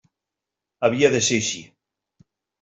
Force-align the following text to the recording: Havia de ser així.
Havia 0.87 1.11
de 1.17 1.21
ser 1.29 1.39
així. 1.43 1.63